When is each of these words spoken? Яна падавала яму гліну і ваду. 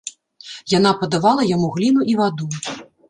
Яна 0.77 0.93
падавала 1.01 1.45
яму 1.55 1.67
гліну 1.77 2.01
і 2.15 2.17
ваду. 2.21 2.49